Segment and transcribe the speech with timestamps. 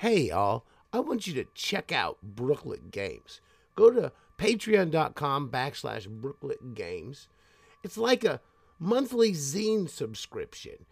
[0.00, 0.64] Hey, y'all,
[0.94, 3.42] I want you to check out Brooklet Games.
[3.76, 7.28] Go to patreon.com backslash Brooklet Games.
[7.84, 8.40] It's like a
[8.78, 10.86] monthly zine subscription.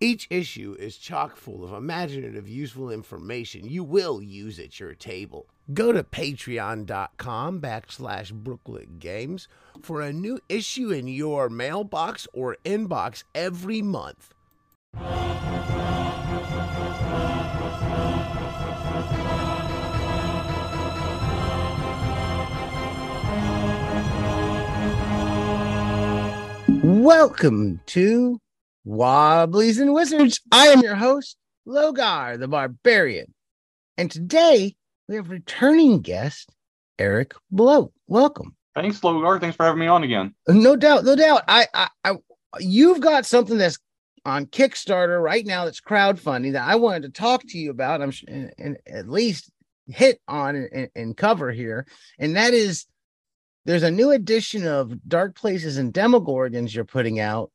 [0.00, 5.46] Each issue is chock full of imaginative, useful information you will use at your table.
[5.72, 9.48] Go to patreon.com backslash Brooklet Games
[9.80, 14.34] for a new issue in your mailbox or inbox every month.
[27.02, 28.38] Welcome to
[28.84, 30.40] Wobblies and Wizards.
[30.52, 33.34] I am your host, Logar the Barbarian.
[33.98, 34.76] And today
[35.08, 36.48] we have returning guest,
[37.00, 37.92] Eric Bloat.
[38.06, 38.54] Welcome.
[38.76, 39.40] Thanks, Logar.
[39.40, 40.32] Thanks for having me on again.
[40.46, 41.42] No doubt, no doubt.
[41.48, 42.12] I, I, I
[42.60, 43.80] you've got something that's
[44.24, 48.00] on Kickstarter right now that's crowdfunding that I wanted to talk to you about.
[48.00, 49.50] I'm and, and at least
[49.88, 51.84] hit on and, and cover here,
[52.20, 52.86] and that is
[53.64, 57.50] there's a new edition of Dark Places and Demogorgons you're putting out,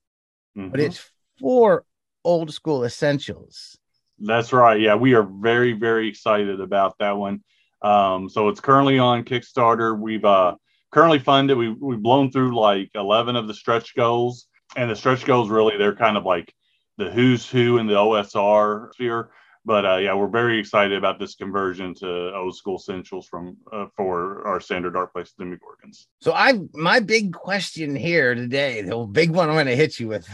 [0.58, 0.72] Mhm.
[0.72, 1.86] but it's for
[2.24, 3.78] old school essentials.
[4.20, 4.80] That's right.
[4.80, 7.44] Yeah, we are very, very excited about that one.
[7.82, 9.98] Um, so it's currently on Kickstarter.
[9.98, 10.56] We've uh,
[10.92, 11.58] currently funded.
[11.58, 15.78] We we've blown through like eleven of the stretch goals, and the stretch goals really
[15.78, 16.52] they're kind of like
[16.98, 19.30] the who's who in the OSR sphere.
[19.68, 23.88] But uh, yeah, we're very excited about this conversion to old school essentials from uh,
[23.98, 26.06] for our standard Dark Place Demogorgons.
[26.22, 30.08] So I my big question here today, the big one I'm going to hit you
[30.08, 30.26] with.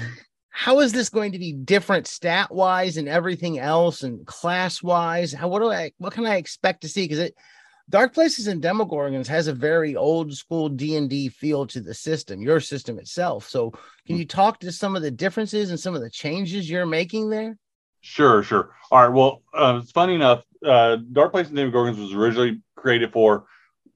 [0.50, 5.34] How is this going to be different stat wise and everything else and class wise?
[5.34, 7.06] How what do I what can I expect to see?
[7.06, 7.36] Because it
[7.90, 11.96] Dark Places and Demogorgons has a very old school D and D feel to the
[11.96, 13.50] system, your system itself.
[13.50, 13.72] So
[14.06, 17.32] can you talk to some of the differences and some of the changes you're making
[17.32, 17.58] there?
[18.04, 18.76] Sure, sure.
[18.92, 19.14] All right.
[19.14, 20.44] Well, uh, it's funny enough.
[20.64, 23.46] Uh, Dark Place and Demogorgons was originally created for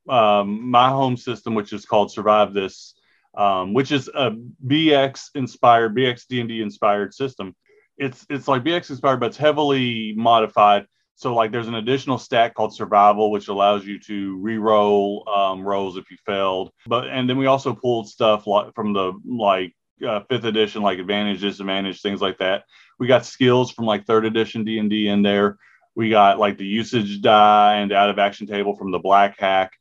[0.08, 2.96] um, my home system, which is called Survive This,
[3.36, 4.32] um, which is a
[4.66, 7.54] BX inspired, BX D and D inspired system.
[7.98, 10.86] It's it's like BX inspired, but it's heavily modified.
[11.16, 15.98] So like, there's an additional stat called Survival, which allows you to re-roll um, rolls
[15.98, 16.72] if you failed.
[16.86, 19.73] But and then we also pulled stuff like from the like
[20.06, 22.64] uh, fifth edition, like advantage, disadvantage, things like that.
[23.00, 25.58] We got skills from like third edition d&d in there.
[25.96, 29.74] We got like the usage die and out of action table from the black hack.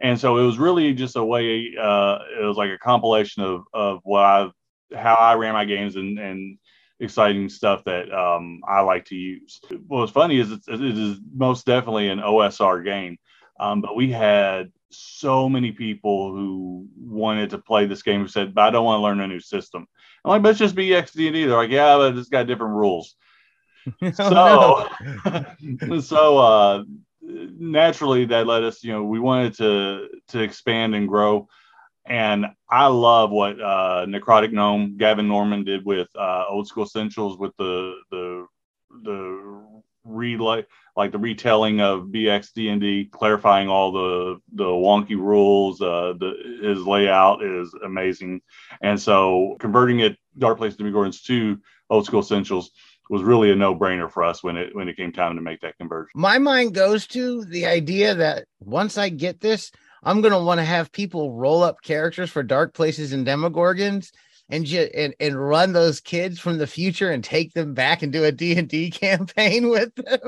[0.00, 3.64] And so it was really just a way uh, it was like a compilation of
[3.72, 4.50] of what i
[4.94, 6.58] how i ran my games and and
[7.00, 9.60] exciting stuff that um, i like to use.
[9.86, 13.18] What's funny is it's, it is most definitely an osr game.
[13.58, 18.54] Um, but we had so many people who wanted to play this game who said,
[18.54, 19.86] but I don't want to learn a new system.
[20.24, 21.44] I'm like, but it's just BXD&D.
[21.44, 23.16] They're like, yeah, but it's got different rules.
[24.18, 24.88] Oh,
[25.84, 26.84] so, so uh,
[27.22, 31.48] naturally that led us, you know, we wanted to to expand and grow.
[32.08, 37.36] And I love what uh, Necrotic Gnome Gavin Norman did with uh, Old School Essentials
[37.38, 38.46] with the the
[39.02, 39.75] the
[40.06, 40.64] relay
[40.96, 45.80] like the retelling of BX D&D, clarifying all the the wonky rules.
[45.80, 48.40] Uh, the his layout is amazing,
[48.80, 51.58] and so converting it Dark Place Demogorgons to
[51.90, 52.70] Old School Essentials
[53.08, 55.60] was really a no brainer for us when it when it came time to make
[55.60, 56.10] that conversion.
[56.14, 59.70] my mind goes to the idea that once I get this,
[60.02, 64.12] I'm gonna want to have people roll up characters for Dark Places and Demogorgons
[64.48, 68.24] and and, and run those kids from the future and take them back and do
[68.24, 70.20] a D&D campaign with them.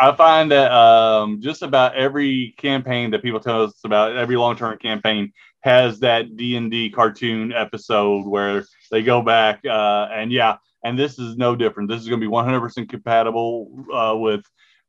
[0.00, 4.56] I find that um, just about every campaign that people tell us about, every long
[4.56, 10.30] term campaign has that D and D cartoon episode where they go back uh, and
[10.32, 11.88] yeah, and this is no different.
[11.88, 14.44] This is going to be 100% compatible uh, with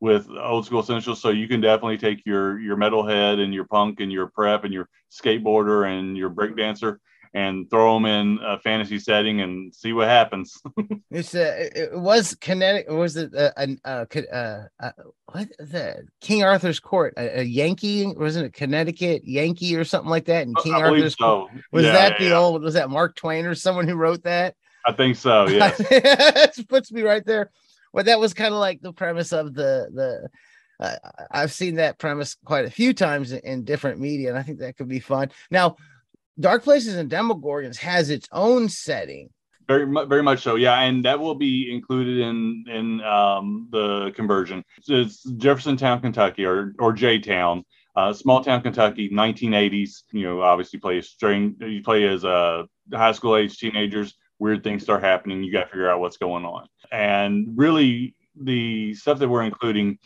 [0.05, 1.19] with old school essentials.
[1.19, 4.71] So you can definitely take your your metalhead and your punk and your prep and
[4.71, 6.97] your skateboarder and your breakdancer
[7.33, 10.61] and throw them in a fantasy setting and see what happens.
[11.11, 12.89] It's a, it it was kinetic.
[12.89, 14.91] Was it an uh, co- uh, uh,
[15.31, 17.13] what the King Arthur's Court?
[17.15, 18.07] A, a Yankee?
[18.07, 20.45] Wasn't it Connecticut Yankee or something like that?
[20.45, 21.59] And King I Arthur's Court so.
[21.71, 22.37] was Yeah, that the yeah.
[22.37, 22.63] old?
[22.63, 24.55] Was that Mark Twain or someone who wrote that?
[24.85, 25.47] I think so.
[25.49, 25.69] Yeah.
[25.89, 27.49] that puts me right there.
[27.95, 30.29] Well, that was kind of like the premise of the the.
[30.77, 30.97] Uh,
[31.31, 34.59] I've seen that premise quite a few times in, in different media, and I think
[34.59, 35.31] that could be fun.
[35.49, 35.77] Now,
[36.37, 39.29] Dark Places and Demogorgons has its own setting.
[39.69, 40.55] Very, very much so.
[40.55, 44.65] Yeah, and that will be included in in um, the conversion.
[44.85, 47.63] It's Jeffersontown, Kentucky, or or J Town,
[47.95, 50.03] uh, small town Kentucky, 1980s.
[50.11, 51.55] You know, obviously play string.
[51.61, 52.63] You play as uh,
[52.93, 54.17] high school age teenagers.
[54.39, 55.43] Weird things start happening.
[55.43, 56.67] You got to figure out what's going on.
[56.91, 59.97] And really, the stuff that we're including,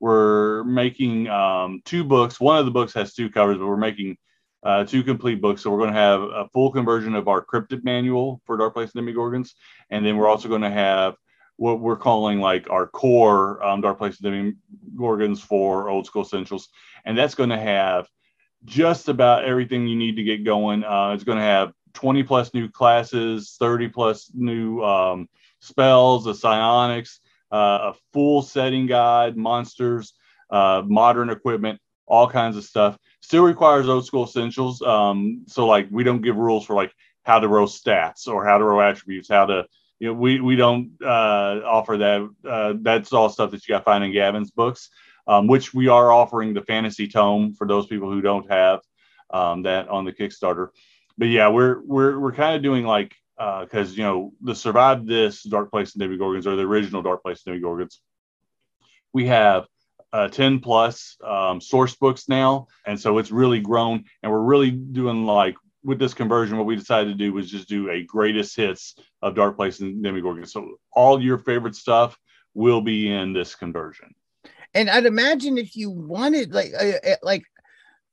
[0.00, 2.38] we're making um, two books.
[2.38, 4.18] One of the books has two covers, but we're making
[4.62, 5.62] uh, two complete books.
[5.62, 8.90] So we're going to have a full conversion of our cryptid manual for Dark Place
[8.94, 9.52] and Demogorgons,
[9.90, 11.14] and then we're also going to have
[11.56, 14.54] what we're calling like our core um, Dark Place and
[14.96, 16.68] Demogorgons for Old School Essentials,
[17.04, 18.08] and that's going to have
[18.64, 20.84] just about everything you need to get going.
[20.84, 25.28] Uh, it's going to have 20 plus new classes, 30 plus new um,
[25.60, 27.20] spells, a psionics,
[27.52, 30.14] uh, a full setting guide, monsters,
[30.50, 32.98] uh, modern equipment, all kinds of stuff.
[33.20, 34.80] Still requires old school essentials.
[34.82, 36.92] Um, so like we don't give rules for like
[37.24, 39.66] how to roll stats or how to roll attributes, how to
[39.98, 42.28] you know we we don't uh, offer that.
[42.48, 44.90] Uh, that's all stuff that you got to find in Gavin's books,
[45.26, 48.80] um, which we are offering the fantasy tome for those people who don't have
[49.30, 50.68] um, that on the Kickstarter.
[51.18, 55.06] But yeah, we're we're we're kind of doing like because uh, you know the survive
[55.06, 57.96] this Dark Place and Demogorgons or the original Dark Place and Demogorgons.
[59.12, 59.66] We have
[60.12, 62.66] uh, 10 plus um, source books now.
[62.86, 64.04] And so it's really grown.
[64.22, 67.68] And we're really doing like with this conversion, what we decided to do was just
[67.68, 70.46] do a greatest hits of Dark Place and Demogorgon.
[70.46, 72.18] So all your favorite stuff
[72.54, 74.14] will be in this conversion.
[74.74, 77.42] And I'd imagine if you wanted like uh, uh like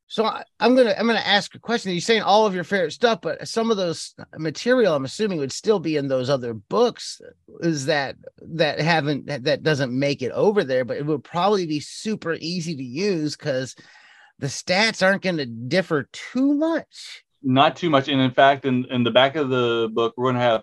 [0.08, 1.92] so I, am gonna I'm gonna ask a question.
[1.92, 5.52] You're saying all of your favorite stuff, but some of those material I'm assuming would
[5.52, 7.22] still be in those other books.
[7.62, 11.80] Is that that haven't that doesn't make it over there, but it would probably be
[11.80, 13.76] super easy to use because
[14.38, 17.24] the stats aren't going to differ too much.
[17.42, 20.40] Not too much, and in fact, in in the back of the book, we're to
[20.40, 20.62] have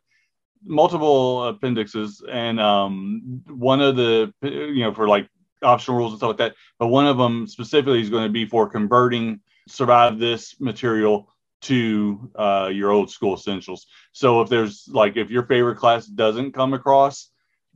[0.64, 5.28] multiple appendixes, and um, one of the you know for like
[5.62, 6.54] optional rules and stuff like that.
[6.78, 11.28] But one of them specifically is going to be for converting survive this material
[11.62, 13.86] to uh, your old school essentials.
[14.12, 17.30] So if there's like if your favorite class doesn't come across,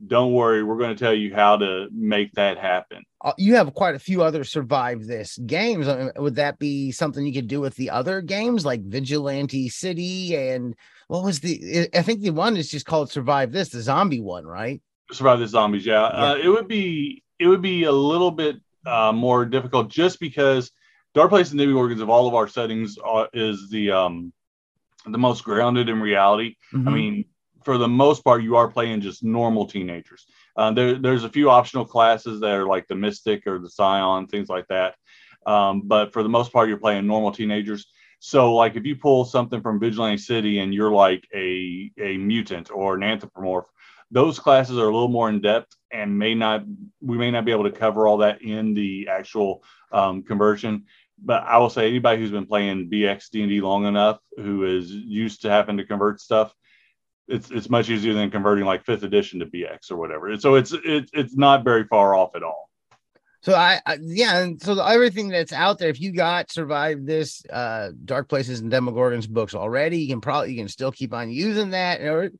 [0.05, 3.03] don't worry, we're going to tell you how to make that happen.
[3.23, 5.87] Uh, you have quite a few other survive this games.
[6.17, 10.75] would that be something you could do with the other games like Vigilante City and
[11.07, 11.89] what was the?
[11.95, 14.81] I think the one is just called Survive This, the zombie one, right?
[15.11, 16.09] Survive the zombies, yeah.
[16.13, 16.31] yeah.
[16.31, 20.71] Uh, it would be it would be a little bit uh, more difficult just because
[21.13, 24.33] Dark Place and Demogorgons of all of our settings are, is the um,
[25.05, 26.55] the most grounded in reality.
[26.73, 26.87] Mm-hmm.
[26.87, 27.25] I mean,
[27.63, 30.25] for the most part, you are playing just normal teenagers.
[30.55, 34.27] Uh, there, there's a few optional classes that are like the Mystic or the Scion,
[34.27, 34.95] things like that.
[35.45, 37.87] Um, but for the most part, you're playing normal teenagers.
[38.19, 42.71] So, like, if you pull something from Vigilante City and you're like a a mutant
[42.71, 43.65] or an anthropomorph,
[44.11, 46.63] those classes are a little more in depth and may not
[47.07, 50.85] we may not be able to cover all that in the actual um, conversion
[51.23, 55.41] but i will say anybody who's been playing bx d&d long enough who is used
[55.41, 56.53] to having to convert stuff
[57.27, 60.37] it's it's much easier than converting like fifth edition to bx or whatever.
[60.37, 62.69] So it's it's it's not very far off at all.
[63.41, 67.05] So I, I, yeah, and so the, everything that's out there, if you got survive
[67.05, 71.13] this uh Dark Places and Demogorgons books already, you can probably you can still keep
[71.13, 72.31] on using that, or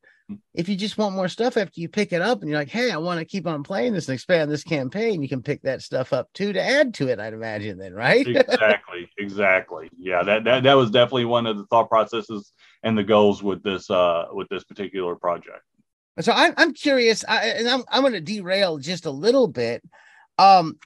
[0.53, 2.91] if you just want more stuff after you pick it up and you're like, hey,
[2.91, 5.81] I want to keep on playing this and expand this campaign, you can pick that
[5.81, 8.27] stuff up too to add to it, I'd imagine then, right?
[8.27, 9.09] exactly.
[9.17, 9.89] Exactly.
[9.97, 12.51] Yeah, that, that that was definitely one of the thought processes
[12.83, 15.63] and the goals with this uh with this particular project.
[16.19, 19.81] So I'm I'm curious, I, and I'm I'm gonna derail just a little bit.
[20.37, 20.77] Um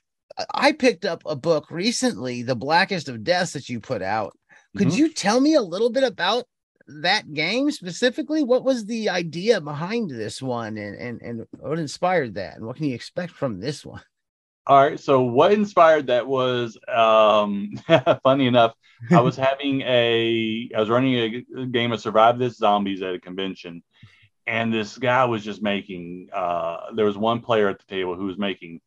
[0.53, 4.37] I picked up a book recently, The Blackest of Deaths that you put out.
[4.77, 4.97] Could mm-hmm.
[4.97, 6.45] you tell me a little bit about
[7.01, 8.43] that game specifically?
[8.43, 12.57] What was the idea behind this one and, and, and what inspired that?
[12.57, 14.01] And what can you expect from this one?
[14.67, 14.99] All right.
[14.99, 17.71] So what inspired that was um
[18.23, 18.73] funny enough,
[19.09, 23.19] I was having a I was running a game of Survive This Zombies at a
[23.19, 23.81] convention,
[24.45, 28.25] and this guy was just making uh there was one player at the table who
[28.25, 28.81] was making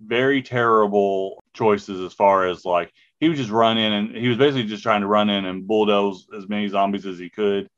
[0.00, 2.92] very terrible choices as far as like
[3.24, 6.26] he was just running and he was basically just trying to run in and bulldoze
[6.36, 7.70] as many zombies as he could.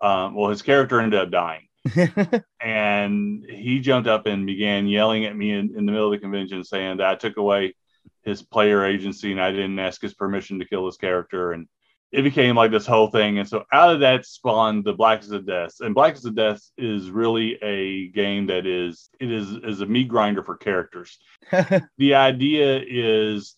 [0.00, 1.68] Um, well, his character ended up dying.
[2.62, 6.18] and he jumped up and began yelling at me in, in, the middle of the
[6.18, 7.74] convention saying that I took away
[8.22, 11.52] his player agency and I didn't ask his permission to kill his character.
[11.52, 11.68] And
[12.10, 13.38] it became like this whole thing.
[13.38, 15.80] And so out of that spawned the Blackest of Deaths.
[15.80, 20.08] And Blackest of Deaths is really a game that is it is is a meat
[20.08, 21.18] grinder for characters.
[21.98, 23.56] the idea is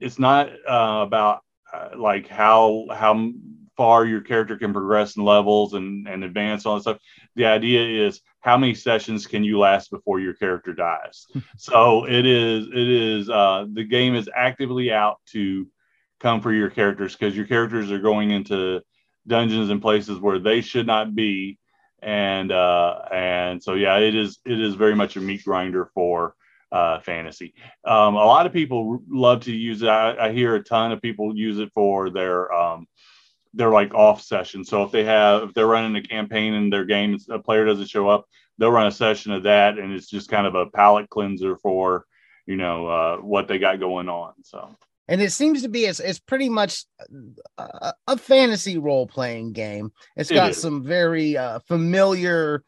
[0.00, 1.40] it's not uh, about
[1.72, 3.32] uh, like how how
[3.76, 6.98] far your character can progress in levels and and advance all that stuff.
[7.36, 11.26] The idea is how many sessions can you last before your character dies.
[11.56, 15.66] so it is it is uh, the game is actively out to
[16.20, 18.80] come for your characters because your characters are going into
[19.26, 21.58] dungeons and places where they should not be
[22.00, 26.34] and uh, and so yeah, it is it is very much a meat grinder for
[26.72, 27.54] uh, fantasy.
[27.84, 29.88] Um, a lot of people love to use it.
[29.88, 32.86] I, I, hear a ton of people use it for their um,
[33.54, 34.64] their like off session.
[34.64, 37.88] So if they have if they're running a campaign in their game, a player doesn't
[37.88, 38.26] show up,
[38.58, 42.04] they'll run a session of that, and it's just kind of a palate cleanser for
[42.46, 44.34] you know uh, what they got going on.
[44.42, 44.76] So
[45.08, 46.84] and it seems to be it's, it's pretty much
[47.56, 49.90] a, a fantasy role playing game.
[50.16, 52.62] It's got some very uh, familiar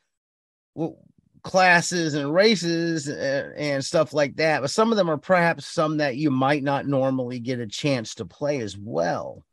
[1.43, 5.99] classes and races and, and, stuff like that, but some of them are perhaps some
[5.99, 9.45] that you might not normally get a chance to play as well.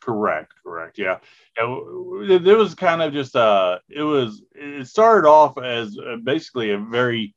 [0.00, 0.98] Correct, correct.
[0.98, 1.18] Yeah.
[1.56, 6.70] It, it was kind of just uh it was it started off as uh, basically
[6.70, 7.34] a very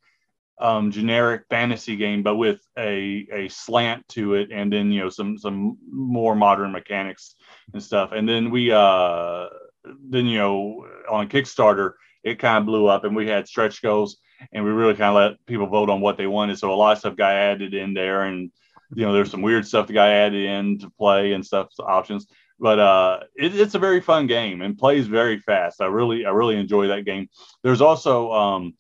[0.60, 5.10] um, generic fantasy game, but with a a slant to it, and then you know
[5.10, 7.36] some some more modern mechanics
[7.74, 8.12] and stuff.
[8.12, 9.48] And then we uh
[9.84, 14.18] then you know on Kickstarter it kind of blew up, and we had stretch goals,
[14.52, 16.58] and we really kind of let people vote on what they wanted.
[16.58, 18.52] So a lot of stuff got added in there, and
[18.96, 22.28] you know there's some weird stuff that got added in to play and stuff options.
[22.60, 25.82] But uh, it, it's a very fun game and plays very fast.
[25.82, 27.30] I really I really enjoy that game.
[27.64, 28.74] There's also um,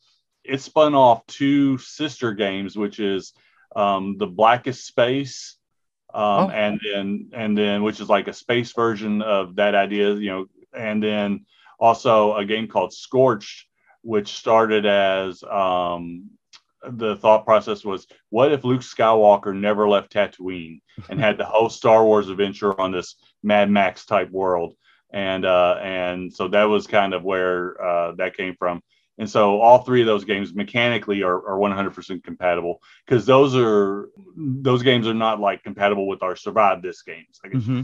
[0.43, 3.33] it spun off two sister games, which is
[3.75, 5.57] um, the Blackest Space,
[6.13, 6.49] um, oh.
[6.49, 10.45] and then and then which is like a space version of that idea, you know,
[10.75, 11.45] and then
[11.79, 13.65] also a game called Scorched,
[14.01, 16.29] which started as um,
[16.87, 21.69] the thought process was, what if Luke Skywalker never left Tatooine and had the whole
[21.69, 24.75] Star Wars adventure on this Mad Max type world?
[25.11, 28.81] And uh, and so that was kind of where uh, that came from.
[29.17, 34.09] And so all three of those games mechanically are, are 100% compatible because those are
[34.37, 37.39] those games are not like compatible with our survive this games.
[37.43, 37.81] I guess mm-hmm.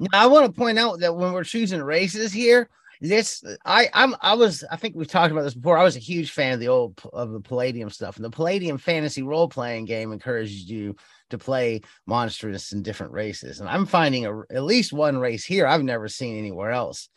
[0.00, 2.70] Now I want to point out that when we're choosing races here,
[3.02, 5.76] this I I'm I was I think we've talked about this before.
[5.76, 8.78] I was a huge fan of the old of the Palladium stuff, and the Palladium
[8.78, 10.94] fantasy role playing game encourages you
[11.30, 13.58] to play monstrous in different races.
[13.60, 17.08] And I'm finding a, at least one race here I've never seen anywhere else.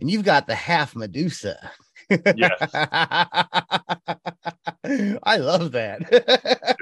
[0.00, 1.70] And you've got the half Medusa.
[2.36, 2.50] Yes.
[5.22, 6.02] I love that.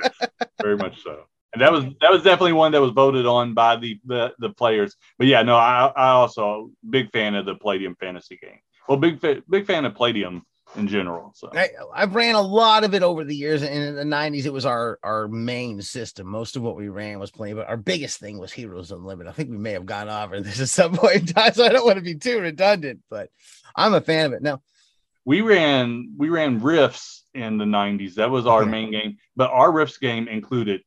[0.02, 0.28] yes,
[0.60, 1.26] very much so.
[1.52, 4.50] And that was that was definitely one that was voted on by the the, the
[4.50, 4.96] players.
[5.18, 8.60] But yeah, no, I I also big fan of the Palladium fantasy game.
[8.88, 10.44] Well, big big fan of Palladium
[10.76, 11.32] in general.
[11.34, 13.62] So I, I've ran a lot of it over the years.
[13.62, 16.26] And in the 90s, it was our our main system.
[16.26, 19.30] Most of what we ran was playing, but our biggest thing was Heroes Unlimited.
[19.30, 21.70] I think we may have gone over this at some point in time, so I
[21.70, 23.30] don't want to be too redundant, but
[23.74, 24.42] I'm a fan of it.
[24.42, 24.62] Now
[25.24, 28.14] we ran we ran Rifts in the 90s.
[28.14, 30.82] That was our main game, but our Rifts game included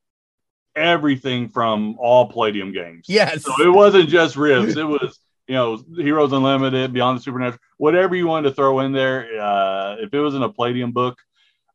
[0.75, 3.05] everything from all Palladium games.
[3.07, 3.43] Yes.
[3.43, 4.75] So it wasn't just Rifts.
[4.75, 8.91] It was, you know, Heroes Unlimited, Beyond the Supernatural, whatever you wanted to throw in
[8.91, 9.27] there.
[9.39, 11.17] Uh, if it was in a Palladium book,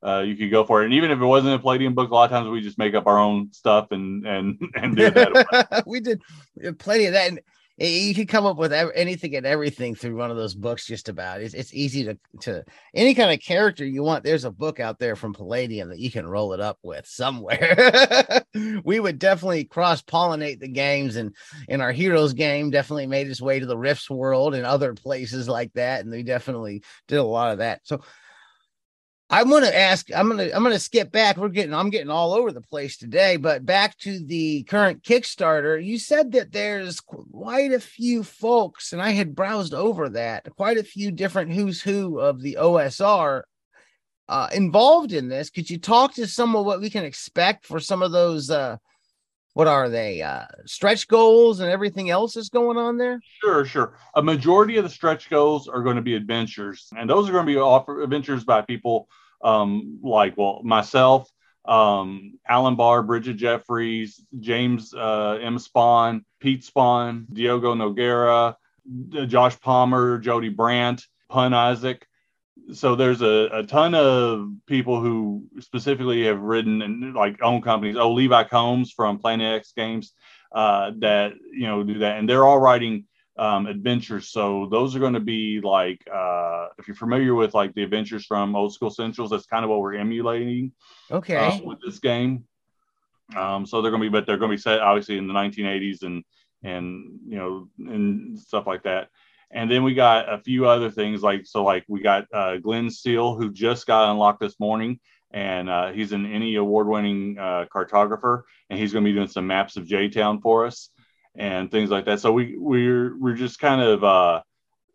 [0.02, 0.87] uh, you could go for it.
[0.87, 2.95] And even if it wasn't a Palladium book, a lot of times we just make
[2.95, 5.83] up our own stuff and and and do that.
[5.87, 6.23] we did
[6.78, 7.28] plenty of that.
[7.28, 7.40] And
[7.87, 11.40] you can come up with anything and everything through one of those books just about.
[11.40, 14.99] It's, it's easy to to any kind of character you want there's a book out
[14.99, 18.42] there from palladium that you can roll it up with somewhere.
[18.85, 21.35] We would definitely cross pollinate the games and
[21.68, 25.49] in our heroes game definitely made its way to the rifts world and other places
[25.49, 27.82] like that and we definitely did a lot of that.
[27.85, 28.00] So
[29.30, 30.08] I want to ask.
[30.14, 30.49] I'm gonna.
[30.54, 31.37] I'm gonna skip back.
[31.37, 31.75] We're getting.
[31.75, 33.37] I'm getting all over the place today.
[33.37, 35.85] But back to the current Kickstarter.
[35.85, 40.49] You said that there's quite a few folks, and I had browsed over that.
[40.56, 43.42] Quite a few different who's who of the OSR
[44.30, 45.50] uh, involved in this.
[45.50, 48.49] Could you talk to some of what we can expect for some of those?
[48.49, 48.78] Uh,
[49.59, 50.23] what are they?
[50.23, 53.21] Uh, stretch goals and everything else is going on there.
[53.43, 53.99] Sure, sure.
[54.15, 57.45] A majority of the stretch goals are going to be adventures, and those are going
[57.45, 59.09] to be offer adventures by people
[59.43, 61.29] um, like well myself,
[61.65, 65.59] um, Alan Barr, Bridget Jeffries, James uh, M.
[65.59, 68.55] Spahn, Pete Spahn, Diogo Nogueira,
[69.27, 72.07] Josh Palmer, Jody Brandt, Pun Isaac.
[72.72, 77.96] So there's a, a ton of people who specifically have written and like own companies.
[77.96, 80.12] Oh, Levi Combs from Planet X Games
[80.52, 83.04] uh, that you know do that, and they're all writing
[83.38, 84.28] um, adventures.
[84.30, 88.26] So those are going to be like uh, if you're familiar with like the adventures
[88.26, 90.72] from Old School Essentials, that's kind of what we're emulating.
[91.10, 91.37] Okay.
[91.37, 92.44] Uh, with this game.
[93.37, 95.34] Um, so they're going to be, but they're going to be set obviously in the
[95.34, 96.25] 1980s and
[96.64, 99.08] and you know and stuff like that.
[99.50, 102.90] And then we got a few other things like so like we got uh, Glenn
[102.90, 105.00] Steele who just got unlocked this morning.
[105.31, 109.47] And uh, he's an ENnie award-winning uh, cartographer, and he's going to be doing some
[109.47, 110.88] maps of J Town for us
[111.35, 112.21] and things like that.
[112.21, 114.43] So we we're we're just kind of uh,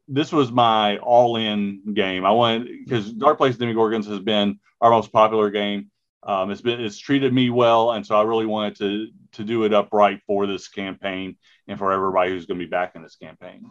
[0.07, 2.25] this was my all-in game.
[2.25, 5.91] I wanted because Dark Place Demogorgons has been our most popular game.
[6.23, 9.63] Um, it's been it's treated me well, and so I really wanted to to do
[9.63, 13.15] it upright for this campaign and for everybody who's going to be back in this
[13.15, 13.69] campaign.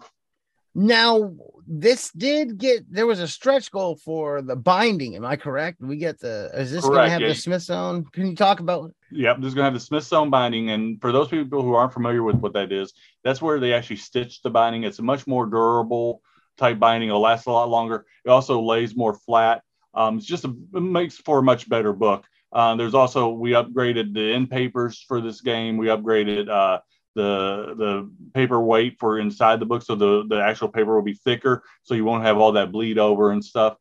[0.74, 1.34] Now,
[1.66, 5.16] this did get there was a stretch goal for the binding.
[5.16, 5.80] Am I correct?
[5.80, 7.28] We get the is this going to have yeah.
[7.28, 8.04] the Smyth sewn?
[8.12, 8.92] Can you talk about?
[9.10, 11.74] Yep, this is going to have the Smyth sewn binding, and for those people who
[11.74, 14.84] aren't familiar with what that is, that's where they actually stitch the binding.
[14.84, 16.22] It's a much more durable
[16.56, 17.10] type binding.
[17.10, 18.06] It'll last a lot longer.
[18.24, 19.62] It also lays more flat.
[19.94, 22.24] Um, it's just a, it makes for a much better book.
[22.50, 25.76] Uh, there's also we upgraded the end papers for this game.
[25.76, 26.80] We upgraded uh,
[27.14, 31.14] the the paper weight for inside the book, so the the actual paper will be
[31.14, 33.76] thicker, so you won't have all that bleed over and stuff.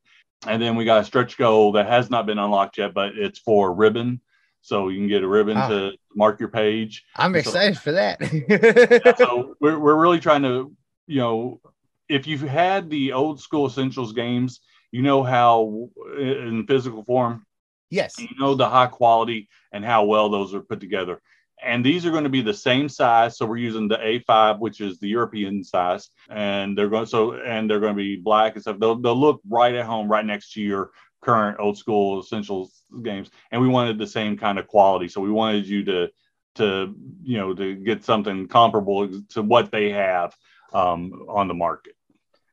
[0.47, 3.39] And then we got a stretch goal that has not been unlocked yet, but it's
[3.39, 4.21] for ribbon,
[4.61, 5.69] so you can get a ribbon oh.
[5.69, 7.03] to mark your page.
[7.15, 8.19] I'm excited for that.
[8.49, 10.75] yeah, so we're we're really trying to,
[11.07, 11.61] you know,
[12.09, 14.61] if you've had the old school essentials games,
[14.91, 17.45] you know how in physical form.
[17.89, 18.17] Yes.
[18.17, 21.21] You know the high quality and how well those are put together
[21.63, 23.37] and these are going to be the same size.
[23.37, 27.69] So we're using the A5, which is the European size, and they're going so and
[27.69, 28.79] they're going to be black and stuff.
[28.79, 30.91] They'll they'll look right at home, right next to your
[31.21, 33.29] current old school essentials games.
[33.51, 36.09] And we wanted the same kind of quality, so we wanted you to
[36.55, 40.35] to you know to get something comparable to what they have
[40.73, 41.95] um, on the market.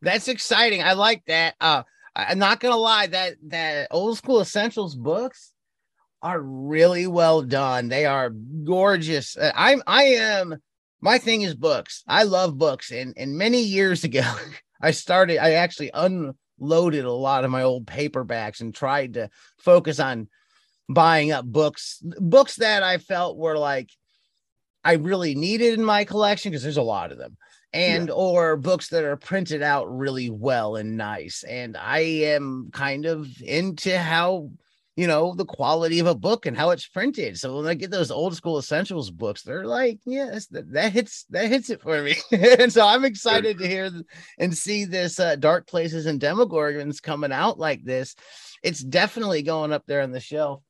[0.03, 0.83] That's exciting.
[0.83, 1.55] I like that.
[1.61, 1.83] Uh,
[2.15, 5.53] I'm not gonna lie that that old school essentials books
[6.23, 7.89] are really well done.
[7.89, 9.37] They are gorgeous.
[9.37, 10.57] Uh, I'm I am
[11.01, 12.03] my thing is books.
[12.09, 14.25] I love books and and many years ago
[14.81, 20.01] I started I actually unloaded a lot of my old paperbacks and tried to focus
[20.01, 20.29] on
[20.89, 23.91] buying up books books that I felt were like
[24.83, 27.37] I really needed in my collection because there's a lot of them
[27.75, 28.15] and yeah.
[28.15, 33.29] or books that are printed out really well and nice and I am kind of
[33.43, 34.51] into how
[34.99, 37.39] you know the quality of a book and how it's printed.
[37.39, 41.25] So when I get those old school essentials books, they're like, yes, that, that hits
[41.31, 42.17] that hits it for me.
[42.33, 43.93] and so I'm excited to hear
[44.41, 48.17] and see this uh, Dark Places and Demogorgons coming out like this.
[48.65, 50.65] It's definitely going up there on the shelf.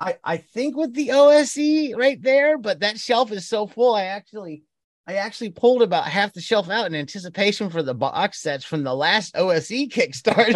[0.00, 3.94] I I think with the OSE right there, but that shelf is so full.
[3.94, 4.64] I actually
[5.06, 8.84] I actually pulled about half the shelf out in anticipation for the box sets from
[8.84, 10.54] the last OSE Kickstarter.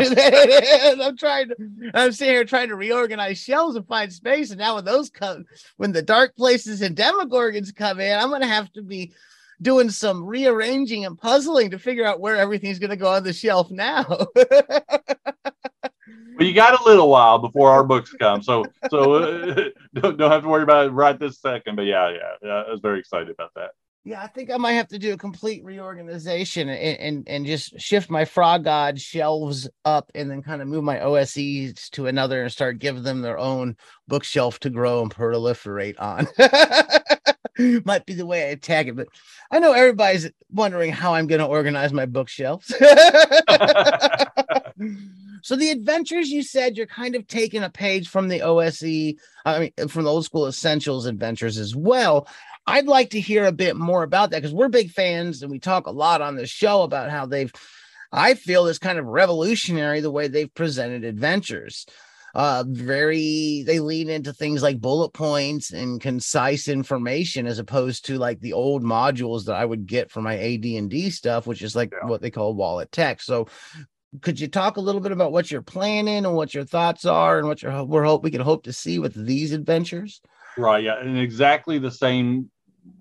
[1.02, 1.56] I'm trying to,
[1.92, 4.50] I'm sitting here trying to reorganize shelves and find space.
[4.50, 5.44] And now when those come,
[5.76, 9.12] when the dark places and Demogorgons come in, I'm going to have to be
[9.60, 13.32] doing some rearranging and puzzling to figure out where everything's going to go on the
[13.32, 14.26] shelf now.
[16.38, 19.54] Well, you got a little while before our books come, so so uh,
[19.94, 21.74] don't, don't have to worry about it right this second.
[21.74, 23.70] But yeah, yeah, yeah, I was very excited about that.
[24.08, 27.78] Yeah, I think I might have to do a complete reorganization and, and, and just
[27.78, 32.40] shift my Frog God shelves up and then kind of move my OSEs to another
[32.40, 36.26] and start giving them their own bookshelf to grow and proliferate on.
[37.84, 39.08] might be the way I attack it, but
[39.50, 42.74] I know everybody's wondering how I'm going to organize my bookshelves.
[45.42, 49.14] so the adventures you said you're kind of taking a page from the OSE,
[49.44, 52.28] I mean from the old school essentials adventures as well.
[52.68, 55.58] I'd like to hear a bit more about that because we're big fans and we
[55.58, 57.52] talk a lot on this show about how they've,
[58.12, 61.86] I feel, is kind of revolutionary the way they've presented adventures.
[62.34, 68.18] Uh, very, they lean into things like bullet points and concise information as opposed to
[68.18, 71.90] like the old modules that I would get for my AD&D stuff, which is like
[71.90, 72.06] yeah.
[72.06, 73.26] what they call wallet text.
[73.26, 73.48] So,
[74.22, 77.38] could you talk a little bit about what you're planning and what your thoughts are
[77.38, 80.20] and what you're we're hope we can hope to see with these adventures?
[80.56, 80.84] Right.
[80.84, 81.00] Yeah.
[81.00, 82.50] And exactly the same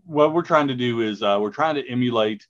[0.05, 2.45] what we're trying to do is uh, we're trying to emulate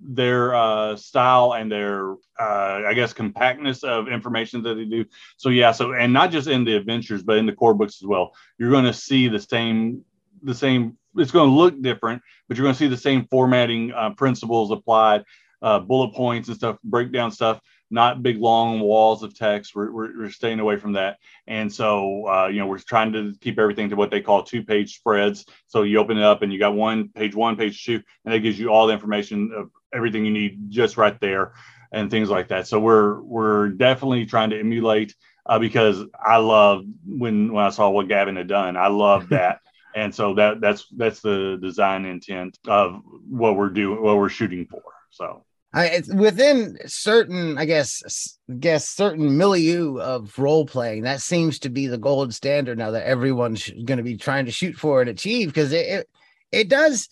[0.00, 5.04] their uh, style and their uh, I guess compactness of information that they do.
[5.36, 8.06] So yeah, so and not just in the adventures, but in the core books as
[8.06, 8.32] well.
[8.58, 10.04] You're going to see the same
[10.42, 10.98] the same.
[11.16, 14.70] It's going to look different, but you're going to see the same formatting uh, principles
[14.70, 15.24] applied,
[15.60, 17.60] uh, bullet points and stuff, breakdown stuff
[17.92, 19.76] not big long walls of text.
[19.76, 21.18] We're, we're, we're staying away from that.
[21.46, 24.62] And so, uh, you know, we're trying to keep everything to what they call two
[24.62, 25.44] page spreads.
[25.66, 28.40] So you open it up and you got one page one, page two, and that
[28.40, 31.52] gives you all the information of everything you need just right there
[31.92, 32.66] and things like that.
[32.66, 37.90] So we're, we're definitely trying to emulate uh, because I love when, when I saw
[37.90, 39.60] what Gavin had done, I love that.
[39.94, 44.66] and so that that's, that's the design intent of what we're doing, what we're shooting
[44.66, 44.82] for.
[45.10, 45.44] So.
[45.74, 51.02] I, within certain, I guess, guess certain milieu of role playing.
[51.02, 54.52] That seems to be the gold standard now that everyone's going to be trying to
[54.52, 56.08] shoot for and achieve because it, it,
[56.50, 57.08] it does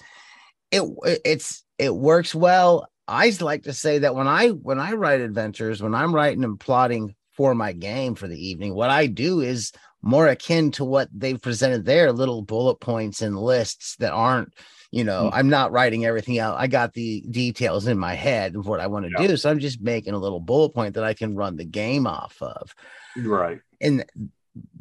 [0.71, 0.83] it
[1.25, 2.89] it's it works well.
[3.09, 6.61] I like to say that when I when I write adventures, when I'm writing and
[6.61, 11.09] plotting for my game for the evening, what I do is more akin to what
[11.13, 14.55] they've presented there, little bullet points and lists that aren't,
[14.91, 15.35] you know, mm-hmm.
[15.35, 16.59] I'm not writing everything out.
[16.59, 19.29] I got the details in my head of what I want to yeah.
[19.29, 19.37] do.
[19.37, 22.37] So I'm just making a little bullet point that I can run the game off
[22.41, 22.75] of.
[23.17, 23.61] Right.
[23.81, 24.05] And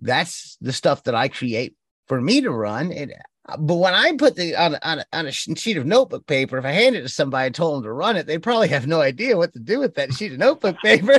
[0.02, 1.76] that's the stuff that I create
[2.08, 2.92] for me to run.
[2.92, 3.14] And
[3.58, 6.72] but when I put the on, on, on a sheet of notebook paper, if I
[6.72, 9.38] hand it to somebody and told them to run it, they probably have no idea
[9.38, 11.08] what to do with that sheet of notebook paper.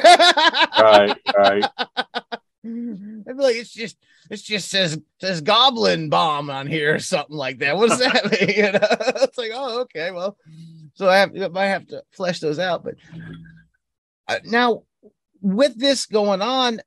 [0.79, 1.65] right, right.
[2.65, 3.97] I'd be like, it's just
[4.31, 7.77] it just says says goblin bomb on here or something like that.
[7.77, 8.51] What does that mean?
[8.57, 8.89] You know,
[9.23, 10.37] it's like, oh, okay, well,
[10.95, 12.85] so I have I might have to flesh those out.
[12.85, 12.97] But
[14.29, 14.83] uh, now
[15.41, 16.81] with this going on,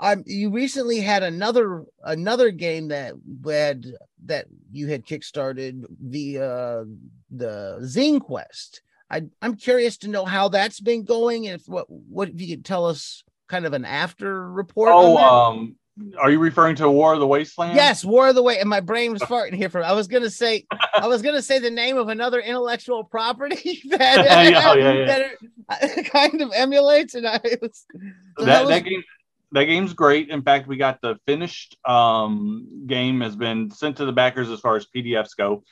[0.00, 3.12] um, you recently had another another game that
[3.44, 3.86] had
[4.24, 6.84] that you had kickstarted via
[7.30, 8.80] the Zine Quest.
[9.10, 11.44] I, I'm curious to know how that's been going.
[11.44, 14.90] If what what if you could tell us kind of an after report?
[14.92, 15.76] Oh, um,
[16.18, 17.74] are you referring to War of the Wasteland?
[17.74, 18.60] Yes, War of the Way.
[18.60, 19.82] And my brain was farting here for.
[19.82, 24.18] I was gonna say, I was gonna say the name of another intellectual property that,
[24.66, 25.28] oh, yeah, yeah.
[25.68, 27.84] that kind of emulates, and I was
[28.38, 29.02] so that, that, was, that game.
[29.52, 30.28] That game's great.
[30.28, 34.60] In fact, we got the finished um, game has been sent to the backers as
[34.60, 35.64] far as PDFs go.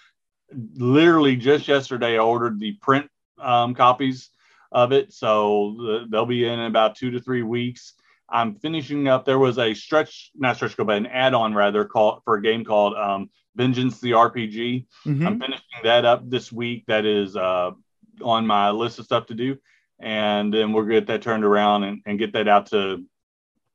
[0.76, 4.30] Literally just yesterday, I ordered the print um, copies
[4.76, 7.94] of it, so they'll be in about two to three weeks
[8.28, 9.24] I'm finishing up.
[9.24, 12.64] There was a stretch, not stretch go, but an add-on rather called for a game
[12.64, 14.86] called um, Vengeance the RPG.
[15.06, 15.26] Mm-hmm.
[15.26, 16.84] I'm finishing that up this week.
[16.86, 17.70] That is uh,
[18.22, 19.56] on my list of stuff to do,
[20.00, 23.04] and then we'll get that turned around and, and get that out to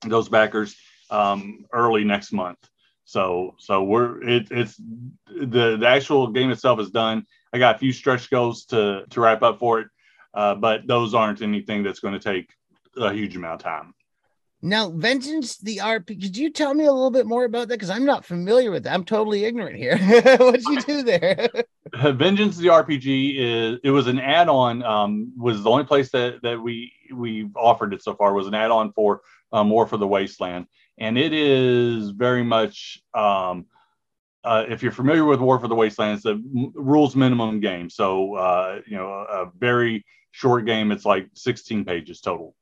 [0.06, 0.76] those backers
[1.10, 2.58] um, early next month.
[3.06, 7.26] So so we're it, it's the the actual game itself is done.
[7.54, 9.88] I got a few stretch goals to to wrap up for it,
[10.34, 12.50] uh, but those aren't anything that's going to take
[12.98, 13.94] a huge amount of time.
[14.64, 17.76] Now, Vengeance the RP, could you tell me a little bit more about that?
[17.76, 18.94] Because I'm not familiar with that.
[18.94, 19.98] I'm totally ignorant here.
[20.38, 21.50] What'd you do there?
[22.14, 26.62] Vengeance the RPG is it was an add-on, um, was the only place that that
[26.62, 30.68] we we offered it so far was an add-on for um, War for the Wasteland.
[31.00, 33.66] And it is very much um,
[34.44, 36.40] uh, if you're familiar with War for the Wasteland, it's a
[36.76, 37.90] rules minimum game.
[37.90, 40.92] So uh, you know, a very short game.
[40.92, 42.56] It's like 16 pages total.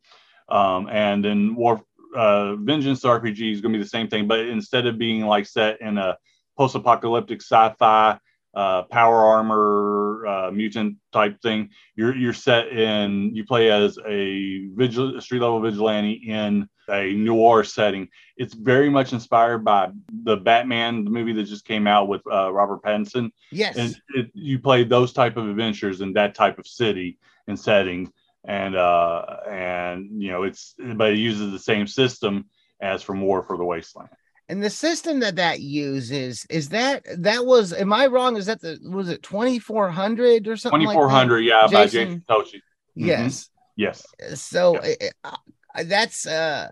[0.50, 1.82] Um, and then War
[2.16, 5.46] uh, Vengeance RPG is going to be the same thing, but instead of being like
[5.46, 6.18] set in a
[6.58, 8.20] post-apocalyptic sci-fi
[8.56, 14.66] uh, power armor uh, mutant type thing, you're you're set in you play as a
[14.74, 18.08] vigil street level vigilante in a noir setting.
[18.38, 19.92] It's very much inspired by
[20.24, 23.30] the Batman the movie that just came out with uh, Robert Pattinson.
[23.52, 27.60] Yes, and it, you play those type of adventures in that type of city and
[27.60, 28.12] setting
[28.46, 32.46] and uh, and you know it's but it uses the same system
[32.82, 34.10] as from War for the Wasteland.
[34.48, 38.38] And the system that that uses is that that was am I wrong?
[38.38, 40.82] Is that the was it twenty four hundred or something?
[40.82, 41.76] Twenty four hundred, like yeah, Jason?
[41.76, 42.56] by Jason Tocci.
[42.98, 43.06] Mm-hmm.
[43.06, 44.06] Yes, yes.
[44.36, 45.12] So yes.
[45.24, 46.70] Uh, that's uh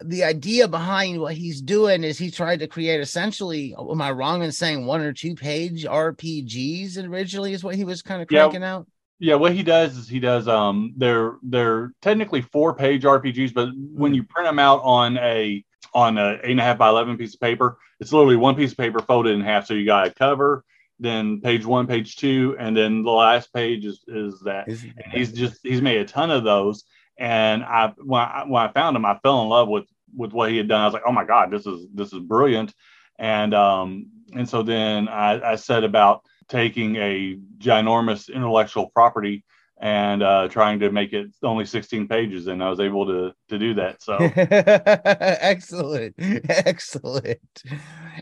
[0.00, 4.42] the idea behind what he's doing is he tried to create essentially am i wrong
[4.42, 8.62] in saying one or two page rpgs originally is what he was kind of cranking
[8.62, 13.04] yeah, out yeah, what he does is he does um they're they're technically four page
[13.04, 14.16] RPGs, but when hmm.
[14.16, 17.34] you print them out on a on a eight and a half by eleven piece
[17.34, 19.66] of paper, it's literally one piece of paper folded in half.
[19.66, 20.64] So you got a cover,
[20.98, 24.68] then page one, page two, and then the last page is is that.
[24.68, 26.84] Is he's just he's made a ton of those,
[27.16, 30.50] and I when I when I found him, I fell in love with with what
[30.50, 30.80] he had done.
[30.80, 32.74] I was like, oh my god, this is this is brilliant,
[33.18, 39.44] and um and so then I, I said about taking a ginormous intellectual property
[39.80, 43.58] and uh, trying to make it only 16 pages and i was able to to
[43.58, 44.16] do that so.
[44.36, 46.14] Excellent.
[46.18, 47.62] Excellent.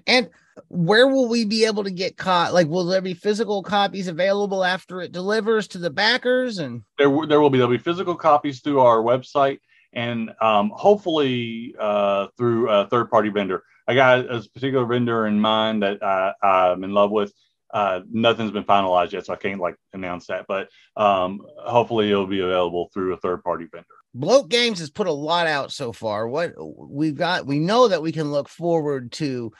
[0.07, 0.31] And
[0.69, 4.65] where will we be able to get caught like will there be physical copies available
[4.65, 6.83] after it delivers to the backers and?
[6.99, 9.61] There, there will be there'll be physical copies through our website
[9.93, 13.63] and um, hopefully uh, through a third party vendor.
[13.87, 17.33] I got a particular vendor in mind that I, i'm in love with
[17.73, 20.45] uh, nothing's been finalized yet, so I can't like announce that.
[20.47, 23.87] But um, hopefully, it'll be available through a third party vendor.
[24.15, 26.29] Bloat Games has put a lot out so far.
[26.29, 29.53] What we've got, we know that we can look forward to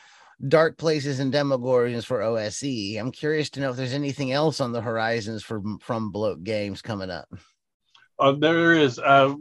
[0.47, 2.99] Dark Places and Demogorgons for OSE.
[2.99, 6.83] I'm curious to know if there's anything else on the horizons for from Bloat Games
[6.83, 7.29] coming up.
[8.19, 8.99] Uh, there is.
[8.99, 9.35] Uh,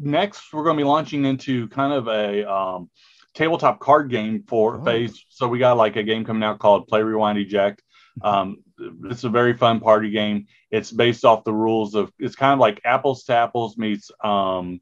[0.00, 2.90] next, we're going to be launching into kind of a um,
[3.34, 4.84] tabletop card game for oh.
[4.84, 5.24] phase.
[5.28, 7.82] So we got like a game coming out called Play Rewind Eject
[8.22, 8.58] Um,
[9.04, 10.46] it's a very fun party game.
[10.70, 14.80] It's based off the rules of it's kind of like apples to apples meets um,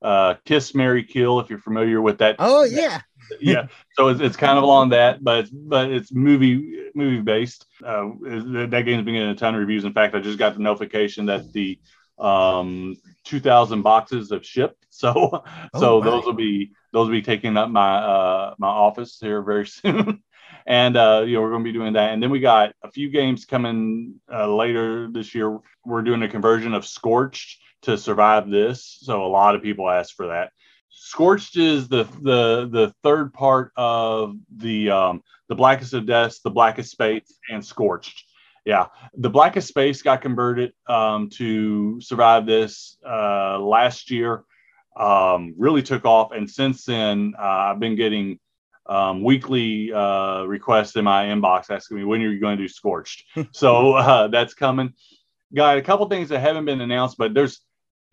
[0.00, 1.40] uh, Kiss Mary Kill.
[1.40, 2.36] If you're familiar with that.
[2.38, 3.00] Oh yeah.
[3.40, 3.66] yeah.
[3.94, 7.66] So it's, it's kind of along that, but it's, but it's movie movie based.
[7.84, 9.84] Uh, that game's been getting a ton of reviews.
[9.84, 11.78] In fact, I just got the notification that the
[12.18, 15.42] um 2000 boxes have shipped so
[15.74, 16.04] oh, so my.
[16.04, 20.22] those will be those will be taking up my uh my office here very soon
[20.66, 22.12] and uh you know we're going to be doing that.
[22.12, 25.58] And then we got a few games coming uh, later this year.
[25.84, 28.98] We're doing a conversion of scorched to survive this.
[29.02, 30.52] So a lot of people asked for that.
[30.90, 36.50] Scorched is the the the third part of the um the blackest of deaths the
[36.50, 38.24] blackest space and scorched.
[38.64, 44.44] Yeah, the Blackest Space got converted um, to survive this uh, last year.
[44.96, 48.38] Um, really took off, and since then uh, I've been getting
[48.92, 52.68] um, weekly uh, requests in my inbox asking me when are you going to do
[52.68, 53.24] Scorched.
[53.52, 54.92] so uh, that's coming.
[55.54, 57.60] Got a couple things that haven't been announced, but there's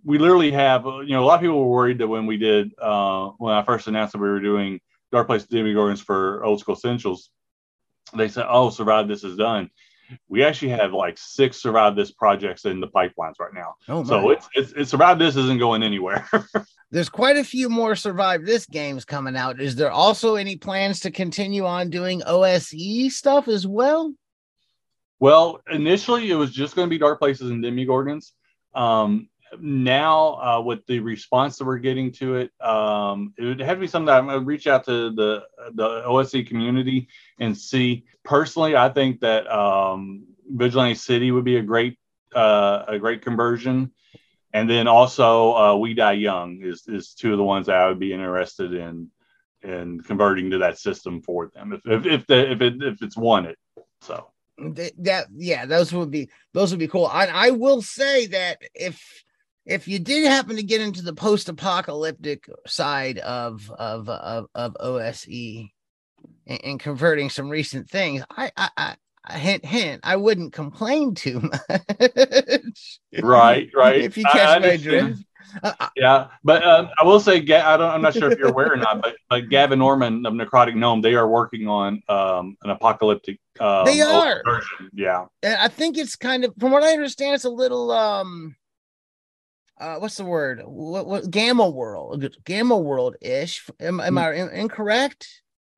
[0.06, 2.72] we literally have you know a lot of people were worried that when we did
[2.82, 4.80] uh, when I first announced that we were doing
[5.12, 7.30] Dark Place Demogorgons for Old School Essentials,
[8.15, 9.70] they said, "Oh, Survive This is done."
[10.28, 13.76] We actually have like six survive this projects in the pipelines right now.
[13.88, 14.10] Oh, my.
[14.10, 16.28] so it's, it's, it's survive this isn't going anywhere.
[16.91, 19.62] There's quite a few more survive this games coming out.
[19.62, 24.13] Is there also any plans to continue on doing OSE stuff as well?
[25.19, 28.32] Well, initially it was just going to be Dark Places and Demogorgons.
[28.74, 29.29] Um,
[29.60, 33.82] now uh, with the response that we're getting to it, um, it would have to
[33.82, 37.08] be something I'm gonna reach out to the the OSE community
[37.40, 38.06] and see.
[38.24, 41.98] Personally, I think that um, Vigilante City would be a great
[42.36, 43.92] uh, a great conversion,
[44.54, 47.88] and then also uh, We Die Young is is two of the ones that I
[47.88, 49.10] would be interested in
[49.62, 53.18] in converting to that system for them if if if, the, if it if it's
[53.18, 53.56] wanted.
[54.02, 58.58] So that yeah those would be those would be cool I, I will say that
[58.74, 59.24] if
[59.65, 65.69] if you did happen to get into the post-apocalyptic side of of of, of OSE
[66.48, 68.95] and, and, converting some recent things, I, I,
[69.26, 73.00] I hint hint, I wouldn't complain too much.
[73.22, 74.02] Right, right.
[74.02, 75.24] if you catch my drift.
[75.63, 78.50] Uh, uh, yeah, but um, I will say, I don't, I'm not sure if you're
[78.50, 82.56] aware or not, but, but Gavin Norman of Necrotic Gnome, they are working on um,
[82.63, 83.39] an apocalyptic.
[83.60, 84.43] Um, they are.
[84.45, 84.89] Version.
[84.93, 88.56] Yeah, I think it's kind of, from what I understand, it's a little um
[89.80, 90.62] uh, what's the word?
[90.65, 93.68] What, what Gamma World, Gamma World ish.
[93.80, 94.18] Am, am hmm.
[94.18, 95.28] I in, incorrect?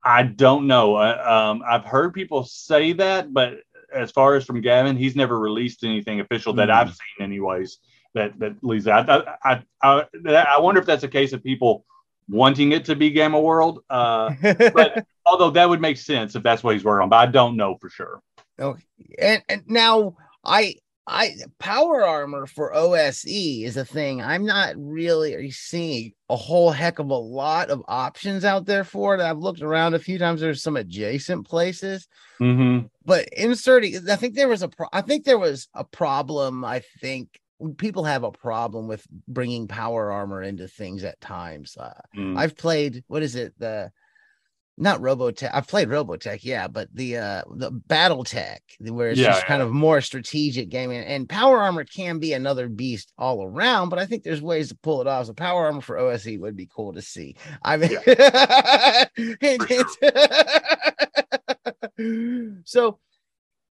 [0.04, 0.96] I don't know.
[0.96, 3.60] um, I've heard people say that, but
[3.94, 6.74] as far as from Gavin, he's never released anything official that mm.
[6.74, 7.78] I've seen, anyways.
[8.14, 9.08] That that leads that.
[9.08, 11.86] I, I, I I wonder if that's a case of people
[12.28, 13.84] wanting it to be Gamma World.
[13.88, 14.34] Uh,
[14.74, 17.56] but although that would make sense if that's what he's working on, but I don't
[17.56, 18.20] know for sure.
[18.58, 18.82] Okay,
[19.18, 20.74] and, and now I
[21.06, 24.22] I power armor for OSE is a thing.
[24.22, 29.14] I'm not really seeing a whole heck of a lot of options out there for
[29.14, 29.20] it.
[29.20, 30.40] I've looked around a few times.
[30.40, 32.06] There's some adjacent places,
[32.40, 32.86] mm-hmm.
[33.04, 34.08] but inserting.
[34.08, 34.68] I think there was a.
[34.68, 36.64] Pro- I think there was a problem.
[36.64, 37.40] I think
[37.78, 41.76] people have a problem with bringing power armor into things at times.
[41.76, 42.38] Uh, mm.
[42.38, 43.02] I've played.
[43.08, 43.54] What is it?
[43.58, 43.90] The
[44.78, 45.50] not Robotech.
[45.52, 49.48] I've played Robotech, yeah, but the uh the BattleTech, where it's yeah, just yeah.
[49.48, 51.02] kind of more strategic gaming.
[51.02, 54.76] And Power Armor can be another beast all around, but I think there's ways to
[54.76, 55.26] pull it off.
[55.26, 57.36] So Power Armor for OSE would be cool to see.
[57.62, 59.04] I mean, yeah.
[62.64, 62.98] so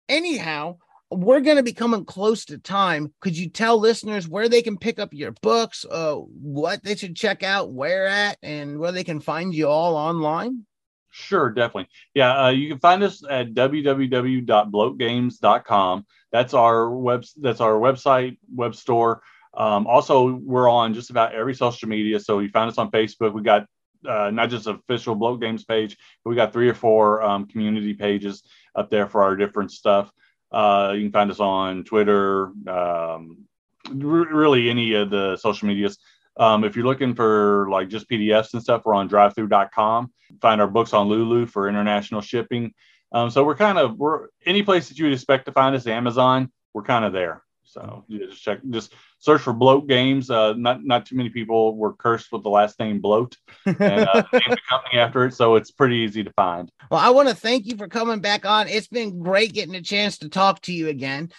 [0.08, 0.76] anyhow,
[1.10, 3.12] we're going to be coming close to time.
[3.20, 7.16] Could you tell listeners where they can pick up your books, uh, what they should
[7.16, 10.66] check out, where at, and where they can find you all online?
[11.16, 11.86] Sure, definitely.
[12.12, 16.06] Yeah, uh, you can find us at www.bloatgames.com.
[16.32, 17.24] That's our web.
[17.40, 19.22] That's our website, web store.
[19.56, 22.18] Um, also, we're on just about every social media.
[22.18, 23.32] So you find us on Facebook.
[23.32, 23.66] We got
[24.04, 27.94] uh, not just official Bloat Games page, but we got three or four um, community
[27.94, 28.42] pages
[28.74, 30.10] up there for our different stuff.
[30.50, 33.44] Uh, you can find us on Twitter, um,
[33.88, 35.96] really any of the social medias.
[36.36, 40.12] Um, if you're looking for like just PDFs and stuff, we're on drivethrough.com.
[40.40, 42.74] Find our books on Lulu for international shipping.
[43.12, 45.86] Um, so we're kind of we're any place that you would expect to find us,
[45.86, 47.44] Amazon, we're kind of there.
[47.64, 50.30] So just check, just search for Bloat Games.
[50.30, 54.22] Uh, not not too many people were cursed with the last name Bloat, and uh,
[54.32, 56.70] the company after it, so it's pretty easy to find.
[56.90, 58.68] Well, I want to thank you for coming back on.
[58.68, 61.30] It's been great getting a chance to talk to you again.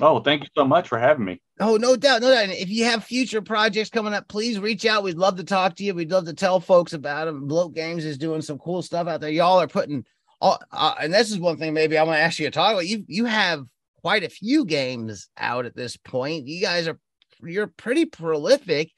[0.00, 1.40] Oh, thank you so much for having me.
[1.60, 2.48] Oh, no doubt, no doubt.
[2.48, 5.04] if you have future projects coming up, please reach out.
[5.04, 5.94] We'd love to talk to you.
[5.94, 7.46] We'd love to tell folks about them.
[7.46, 9.30] Bloat Games is doing some cool stuff out there.
[9.30, 10.04] Y'all are putting
[10.42, 12.72] uh, uh, and this is one thing maybe I want to ask you to talk
[12.72, 12.86] about.
[12.86, 13.64] You you have
[14.02, 16.48] quite a few games out at this point.
[16.48, 16.98] You guys are
[17.40, 18.90] you're pretty prolific.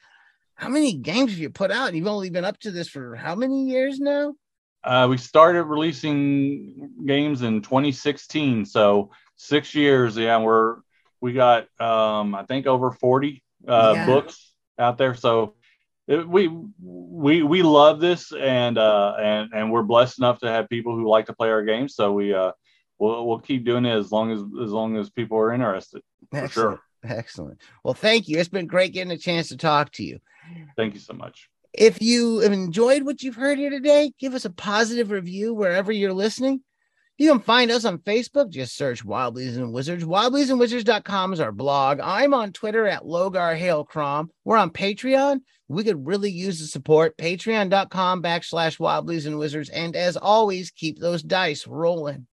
[0.54, 1.94] How many games have you put out?
[1.94, 4.35] You've only been up to this for how many years now?
[4.83, 9.11] Uh, we started releasing games in 2016, so
[9.44, 10.16] six years.
[10.16, 10.76] Yeah, we're
[11.20, 14.07] we got um, I think over 40 uh, yeah.
[14.07, 15.14] books out there.
[15.14, 15.54] So
[16.07, 16.48] it, we
[16.83, 21.09] we we love this, and uh, and and we're blessed enough to have people who
[21.09, 21.94] like to play our games.
[21.94, 22.52] So we uh,
[22.98, 26.02] we'll we'll keep doing it as long as as long as people are interested.
[26.30, 26.80] For sure.
[27.04, 27.61] Excellent.
[27.83, 28.38] Well, thank you.
[28.38, 30.20] It's been great getting a chance to talk to you.
[30.76, 31.48] Thank you so much.
[31.72, 35.92] If you have enjoyed what you've heard here today, give us a positive review wherever
[35.92, 36.62] you're listening.
[37.16, 38.50] You can find us on Facebook.
[38.50, 40.05] Just search Wildlies and Wizards.
[40.05, 42.00] Wildliesandwizards.com is our blog.
[42.03, 44.31] I'm on Twitter at Logar Hale Crom.
[44.44, 45.40] We're on Patreon.
[45.68, 47.16] We could really use the support.
[47.16, 49.68] Patreon.com backslash Wildlies and Wizards.
[49.68, 52.22] And as always, keep those dice rolling.